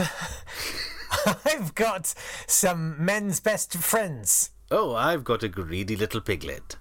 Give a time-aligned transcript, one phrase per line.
[1.44, 2.14] I've got
[2.46, 4.50] some men's best friends.
[4.70, 6.76] Oh, I've got a greedy little piglet.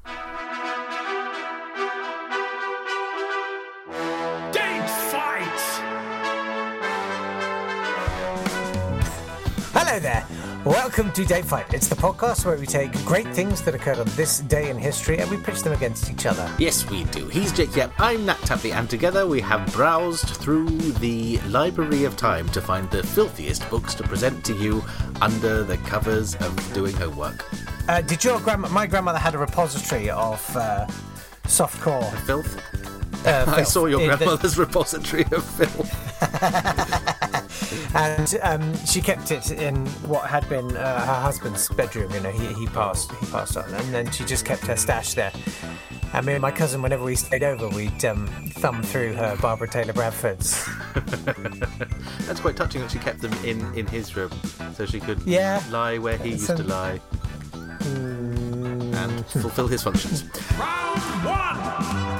[10.65, 11.73] Welcome to Date Fight.
[11.73, 15.17] It's the podcast where we take great things that occurred on this day in history
[15.19, 16.51] and we pitch them against each other.
[16.59, 17.27] Yes, we do.
[17.29, 22.17] He's Jake Yapp, I'm Nat Tapley, and together we have browsed through the Library of
[22.17, 24.83] Time to find the filthiest books to present to you
[25.21, 27.45] under the covers of doing homework.
[27.87, 28.67] Uh, did your grandma?
[28.69, 30.85] My grandmother had a repository of uh,
[31.45, 32.11] softcore.
[32.25, 33.25] Filth?
[33.25, 36.08] Uh, I saw your in the- grandmother's repository of filth.
[37.95, 42.11] and um, she kept it in what had been uh, her husband's bedroom.
[42.13, 45.13] You know, he, he passed he passed on, and then she just kept her stash
[45.13, 45.31] there.
[46.13, 48.25] And me and my cousin, whenever we stayed over, we'd um,
[48.55, 50.67] thumb through her Barbara Taylor Bradford's.
[52.25, 54.31] That's quite touching that she kept them in, in his room
[54.73, 55.61] so she could Yeah.
[55.69, 56.99] lie where he used So- to lie
[57.83, 60.23] and fulfill his functions.
[60.57, 62.18] Round one!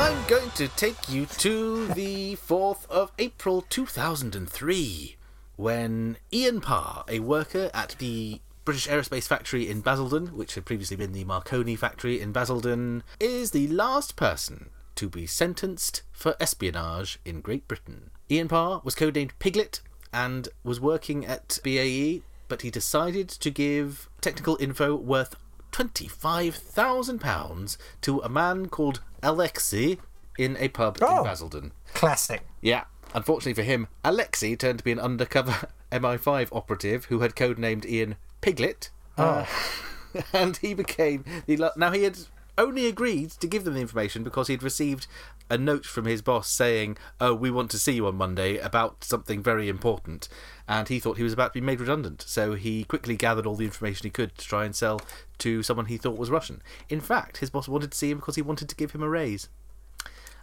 [0.00, 5.16] I'm going to take you to the 4th of April 2003
[5.56, 10.96] when Ian Parr, a worker at the British Aerospace Factory in Basildon, which had previously
[10.96, 17.18] been the Marconi factory in Basildon, is the last person to be sentenced for espionage
[17.26, 18.10] in Great Britain.
[18.30, 19.82] Ian Parr was codenamed Piglet
[20.14, 25.36] and was working at BAE, but he decided to give technical info worth
[25.72, 29.98] £25,000 to a man called Alexei
[30.38, 31.18] in a pub Oh.
[31.18, 31.72] in Basildon.
[31.94, 32.42] Classic.
[32.60, 32.84] Yeah.
[33.14, 38.16] Unfortunately for him, Alexei turned to be an undercover MI5 operative who had codenamed Ian
[38.40, 38.90] Piglet.
[39.18, 39.44] Uh,
[40.32, 41.72] and he became the.
[41.76, 42.18] Now, he had
[42.58, 45.06] only agreed to give them the information because he'd received
[45.48, 49.02] a note from his boss saying, Oh, we want to see you on Monday about
[49.04, 50.28] something very important.
[50.68, 52.22] And he thought he was about to be made redundant.
[52.26, 55.00] So he quickly gathered all the information he could to try and sell
[55.38, 56.62] to someone he thought was Russian.
[56.88, 59.08] In fact, his boss wanted to see him because he wanted to give him a
[59.08, 59.48] raise.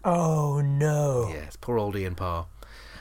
[0.03, 1.29] Oh no.
[1.31, 2.47] Yes, poor old Ian Parr.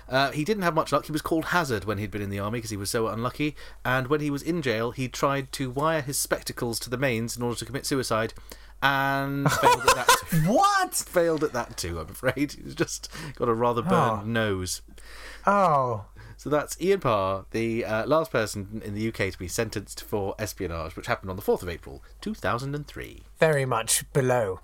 [0.08, 1.06] Uh, he didn't have much luck.
[1.06, 3.56] He was called Hazard when he'd been in the army because he was so unlucky.
[3.84, 7.36] And when he was in jail, he tried to wire his spectacles to the mains
[7.36, 8.32] in order to commit suicide,
[8.82, 10.08] and failed at that.
[10.30, 10.36] Too.
[10.52, 10.94] What?
[11.08, 11.98] failed at that too.
[12.00, 14.24] I'm afraid he's just got a rather burned Oh.
[14.24, 14.82] nose.
[15.46, 16.06] Oh.
[16.38, 20.34] So that's Ian Parr, the uh, last person in the UK to be sentenced for
[20.38, 23.22] espionage, which happened on the 4th of April, 2003.
[23.38, 24.60] very much below.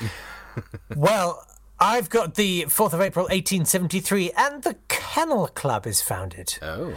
[0.96, 1.46] well,
[1.78, 6.58] I've got the 4th of April 1873, and the Kennel Club is founded.
[6.62, 6.94] Oh.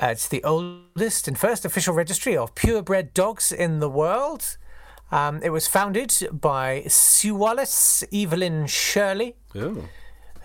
[0.00, 4.56] Uh, it's the oldest and first official registry of purebred dogs in the world.
[5.12, 9.84] Um, it was founded by Sewallis Evelyn Shirley, Oh.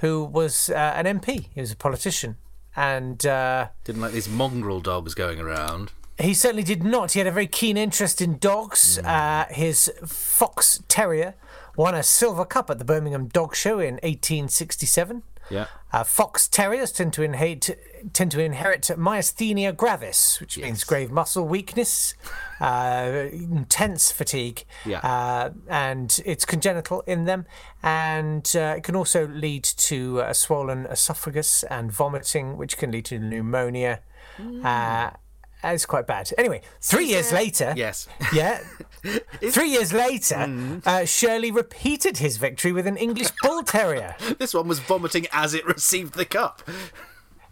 [0.02, 1.48] who was uh, an MP.
[1.56, 2.36] He was a politician.
[2.76, 5.94] And uh, Didn't like these mongrel dogs going around.
[6.20, 7.14] He certainly did not.
[7.14, 9.00] He had a very keen interest in dogs.
[9.00, 11.36] Uh, his fox terrier
[11.76, 15.24] won a silver cup at the Birmingham Dog Show in 1867.
[15.50, 15.68] Yeah.
[15.94, 17.70] Uh, fox terriers tend to inherit
[18.14, 22.14] tend to inherit myasthenia gravis, which means grave muscle weakness,
[22.60, 25.00] uh, intense fatigue, Yeah.
[25.00, 27.46] uh, and it's congenital in them,
[27.82, 33.06] and uh, it can also lead to a swollen esophagus and vomiting, which can lead
[33.06, 34.02] to pneumonia.
[34.64, 35.10] Uh,
[35.74, 36.32] it's quite bad.
[36.38, 38.08] Anyway, three years later, Yes.
[38.34, 38.60] yeah.
[39.52, 44.16] Three years later, uh, Shirley repeated his victory with an English Bull Terrier.
[44.40, 46.62] This one was vomiting as it received the cup.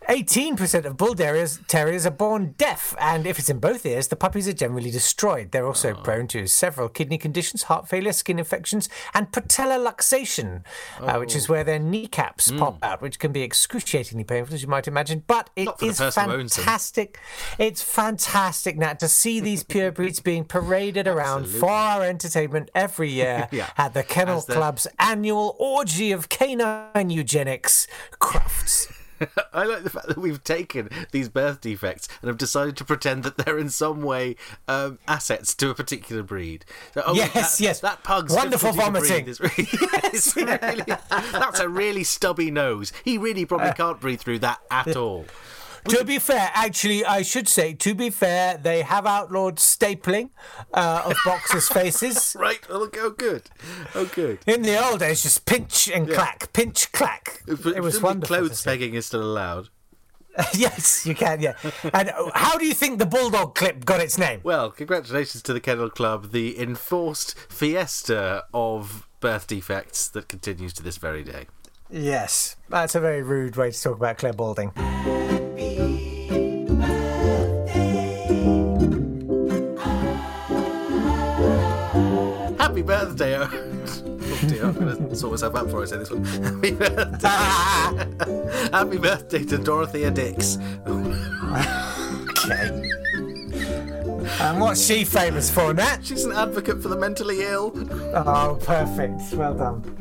[0.09, 4.15] 18% of bull terriers, terriers are born deaf, and if it's in both ears, the
[4.15, 5.51] puppies are generally destroyed.
[5.51, 10.63] They're also prone to several kidney conditions, heart failure, skin infections, and patella luxation,
[10.99, 14.67] uh, which is where their kneecaps pop out, which can be excruciatingly painful, as you
[14.67, 15.23] might imagine.
[15.25, 16.65] But it Not for the is person who owns them.
[16.65, 17.19] fantastic.
[17.57, 23.09] It's fantastic, Nat, to see these pure breeds being paraded around for our entertainment every
[23.11, 23.69] year Yeah.
[23.77, 27.87] at the Kennel the- Club's annual orgy of canine eugenics
[28.19, 28.87] crafts.
[29.53, 33.23] I like the fact that we've taken these birth defects and have decided to pretend
[33.23, 34.35] that they're in some way
[34.67, 36.65] um, assets to a particular breed.
[36.93, 37.79] So, oh, Yes, that, yes.
[37.79, 39.27] That pug's Wonderful vomiting.
[39.27, 42.91] is really, it's really- that's a really stubby nose.
[43.03, 45.25] He really probably can't breathe through that at all.
[45.89, 50.29] To be fair, actually, I should say, to be fair, they have outlawed stapling
[50.73, 52.35] uh, of boxers' faces.
[52.37, 52.59] Right?
[52.69, 53.43] Oh, good.
[53.93, 54.39] Oh, good.
[54.47, 57.43] In the old days, just pinch and clack, pinch, clack.
[57.47, 58.35] It was wonderful.
[58.35, 59.69] Clothes pegging is still allowed.
[60.53, 61.53] yes, you can, yeah.
[61.93, 64.41] And how do you think the bulldog clip got its name?
[64.43, 70.83] Well, congratulations to the Kennel Club, the enforced fiesta of birth defects that continues to
[70.83, 71.45] this very day.
[71.89, 74.71] Yes, that's a very rude way to talk about Clare Balding.
[82.57, 83.37] Happy birthday!
[83.37, 83.47] oh
[84.47, 86.25] dear, I'm going to sort myself out before I say this one.
[86.25, 87.29] Happy birthday!
[88.73, 90.57] Happy birthday to Dorothea Dix.
[90.85, 92.91] okay.
[94.41, 95.99] And what's she famous for, Nat?
[96.03, 97.71] She's an advocate for the mentally ill.
[98.13, 99.21] Oh, perfect.
[99.33, 99.97] Well done.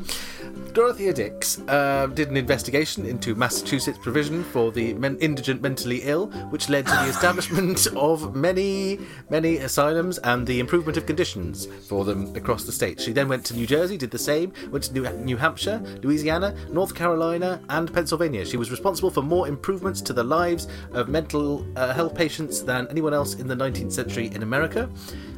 [0.75, 6.27] Dorothea Dix uh, did an investigation into Massachusetts' provision for the men- indigent mentally ill,
[6.49, 8.99] which led to the establishment of many,
[9.29, 12.99] many asylums and the improvement of conditions for them across the state.
[12.99, 16.53] She then went to New Jersey, did the same, went to New, New Hampshire, Louisiana,
[16.69, 18.45] North Carolina, and Pennsylvania.
[18.45, 22.85] She was responsible for more improvements to the lives of mental uh, health patients than
[22.89, 24.89] anyone else in the 19th century in America.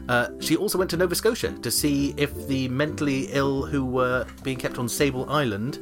[0.10, 4.26] Uh, she also went to Nova Scotia to see if the mentally ill who were
[4.44, 5.80] being kept on Sable Island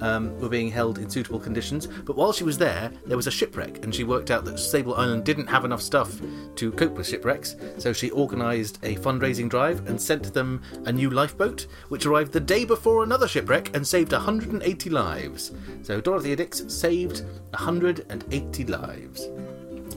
[0.00, 1.86] um, were being held in suitable conditions.
[1.86, 4.94] But while she was there, there was a shipwreck, and she worked out that Sable
[4.94, 6.20] Island didn't have enough stuff
[6.56, 7.56] to cope with shipwrecks.
[7.78, 12.40] So she organised a fundraising drive and sent them a new lifeboat, which arrived the
[12.40, 15.52] day before another shipwreck and saved 180 lives.
[15.82, 19.28] So Dorothea Dix saved 180 lives.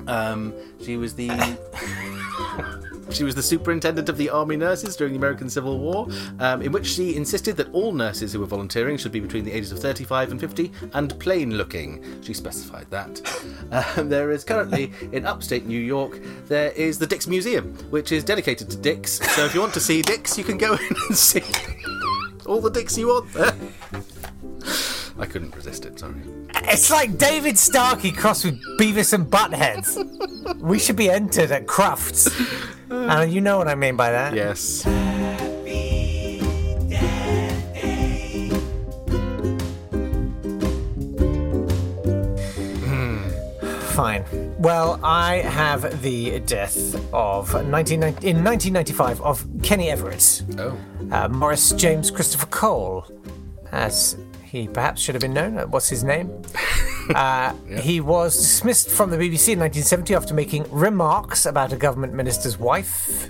[0.08, 1.28] Um, she was the.
[3.10, 6.08] She was the superintendent of the army nurses during the American Civil War,
[6.40, 9.52] um, in which she insisted that all nurses who were volunteering should be between the
[9.52, 12.04] ages of 35 and 50 and plain looking.
[12.22, 13.22] She specified that.
[13.70, 18.24] Um, there is currently, in upstate New York, there is the Dix Museum, which is
[18.24, 19.20] dedicated to Dix.
[19.36, 21.44] So if you want to see Dix, you can go in and see
[22.46, 23.54] all the Dix you want there.
[25.20, 26.22] I couldn't resist it, sorry.
[26.64, 30.60] It's like David Starkey crossed with Beavis and Buttheads.
[30.60, 32.30] we should be entered at Crufts.
[32.90, 34.34] And you know what I mean by that.
[34.34, 34.84] Yes.
[43.96, 44.24] Fine.
[44.60, 50.78] Well, I have the death of 1990, in 1995 of Kenny Everett, Oh.
[51.12, 53.06] uh, Maurice James Christopher Cole,
[53.72, 55.58] as he perhaps should have been known.
[55.58, 56.30] Uh, What's his name?
[57.16, 62.14] Uh, He was dismissed from the BBC in 1970 after making remarks about a government
[62.14, 63.28] minister's wife.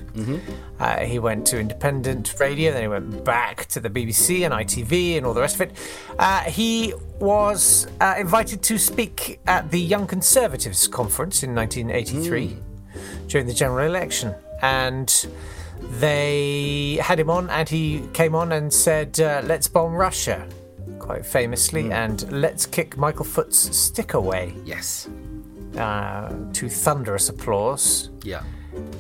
[0.80, 5.18] Uh, he went to independent radio, then he went back to the BBC and ITV
[5.18, 5.72] and all the rest of it.
[6.18, 12.58] Uh, he was uh, invited to speak at the Young Conservatives conference in 1983
[13.28, 14.34] during the general election.
[14.62, 15.14] And
[16.00, 20.48] they had him on, and he came on and said, uh, Let's bomb Russia,
[21.08, 25.08] quite famously, and let's kick Michael Foot's stick away Yes.
[25.78, 28.10] uh, to thunderous applause.
[28.24, 28.44] Yeah.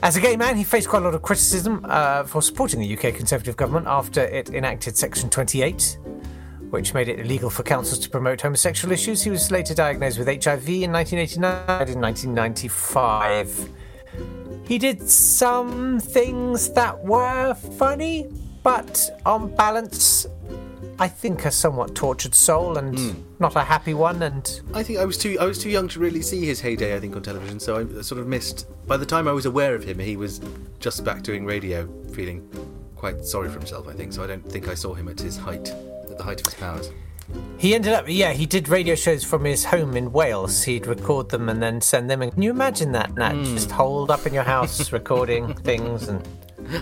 [0.02, 2.98] As a gay man, he faced quite a lot of criticism uh, for supporting the
[2.98, 5.98] UK Conservative government after it enacted Section 28,
[6.70, 9.22] which made it illegal for councils to promote homosexual issues.
[9.22, 13.70] He was later diagnosed with HIV in 1989 and in 1995.
[14.66, 18.28] He did some things that were funny,
[18.64, 20.26] but on balance,
[21.00, 23.12] I think a somewhat tortured soul and hmm.
[23.40, 24.22] not a happy one.
[24.22, 26.96] And I think I was too I was too young to really see his heyday.
[26.96, 28.68] I think on television, so I sort of missed.
[28.88, 30.42] By the time I was aware of him, he was
[30.80, 32.48] just back doing radio, feeling
[32.96, 33.88] quite sorry for himself.
[33.88, 34.24] I think so.
[34.24, 35.70] I don't think I saw him at his height,
[36.10, 36.92] at the height of his powers.
[37.58, 40.64] He ended up, yeah, he did radio shows from his home in Wales.
[40.64, 42.22] He'd record them and then send them.
[42.22, 42.32] in.
[42.32, 43.34] Can you imagine that, Nat?
[43.34, 43.44] Hmm.
[43.44, 46.26] Just holed up in your house, recording things and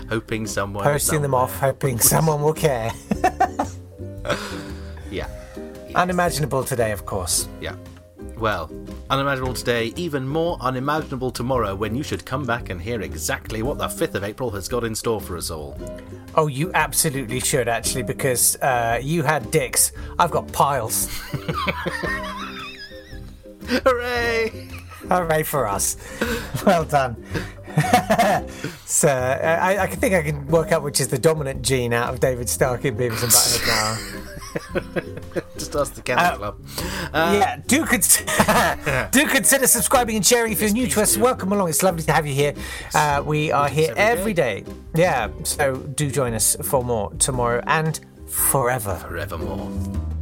[0.08, 2.90] Hoping someone posting them off, hoping someone will care.
[5.10, 5.28] Yeah,
[5.94, 7.48] Unimaginable today, of course.
[7.60, 7.76] yeah.
[8.38, 8.70] Well,
[9.08, 13.78] unimaginable today, even more unimaginable tomorrow when you should come back and hear exactly what
[13.78, 15.78] the 5th of April has got in store for us all.
[16.34, 19.92] Oh, you absolutely should, actually, because uh, you had dicks.
[20.18, 21.08] I've got piles.
[23.68, 24.68] Hooray!
[25.08, 25.96] Hooray for us.
[26.66, 27.16] Well done.
[28.86, 31.92] so uh, I, I can think I can work out which is the dominant gene
[31.92, 35.42] out of David Stark in Beavis and Butthead now.
[35.58, 36.60] Just ask the Kennel uh, Club.
[36.82, 41.18] yeah, uh, do consider, do consider subscribing and sharing if you're new to us.
[41.18, 41.68] Welcome along.
[41.68, 42.54] It's lovely to have you here.
[42.94, 44.64] Uh, we are here every day.
[44.94, 48.94] Yeah, so do join us for more tomorrow and forever.
[48.96, 50.15] Forevermore.